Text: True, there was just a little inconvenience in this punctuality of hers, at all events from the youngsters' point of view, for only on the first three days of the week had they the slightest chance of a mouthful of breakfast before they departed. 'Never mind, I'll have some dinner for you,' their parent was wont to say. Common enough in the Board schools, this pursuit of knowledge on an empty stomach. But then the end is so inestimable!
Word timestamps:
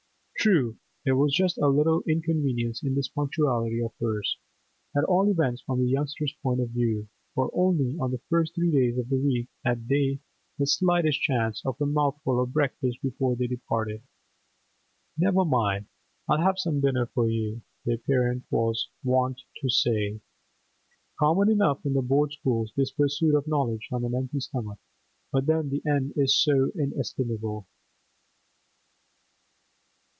True, 0.41 0.75
there 1.05 1.15
was 1.15 1.35
just 1.35 1.59
a 1.59 1.67
little 1.67 2.01
inconvenience 2.07 2.81
in 2.81 2.95
this 2.95 3.07
punctuality 3.07 3.79
of 3.79 3.91
hers, 4.01 4.37
at 4.97 5.03
all 5.03 5.29
events 5.29 5.61
from 5.61 5.77
the 5.79 5.85
youngsters' 5.91 6.33
point 6.41 6.59
of 6.59 6.69
view, 6.71 7.07
for 7.35 7.51
only 7.53 7.95
on 7.99 8.09
the 8.09 8.17
first 8.27 8.55
three 8.55 8.71
days 8.71 8.97
of 8.97 9.09
the 9.09 9.19
week 9.19 9.49
had 9.63 9.87
they 9.87 10.17
the 10.57 10.65
slightest 10.65 11.21
chance 11.21 11.63
of 11.63 11.79
a 11.79 11.85
mouthful 11.85 12.41
of 12.41 12.53
breakfast 12.53 13.03
before 13.03 13.35
they 13.35 13.45
departed. 13.45 14.01
'Never 15.15 15.45
mind, 15.45 15.85
I'll 16.27 16.41
have 16.41 16.57
some 16.57 16.81
dinner 16.81 17.05
for 17.05 17.29
you,' 17.29 17.61
their 17.85 17.99
parent 17.99 18.43
was 18.49 18.89
wont 19.03 19.41
to 19.57 19.69
say. 19.69 20.21
Common 21.19 21.51
enough 21.51 21.85
in 21.85 21.93
the 21.93 22.01
Board 22.01 22.31
schools, 22.31 22.73
this 22.75 22.89
pursuit 22.89 23.35
of 23.35 23.47
knowledge 23.47 23.89
on 23.91 24.03
an 24.03 24.15
empty 24.15 24.39
stomach. 24.39 24.79
But 25.31 25.45
then 25.45 25.69
the 25.69 25.83
end 25.85 26.13
is 26.15 26.33
so 26.35 26.71
inestimable! 26.73 27.67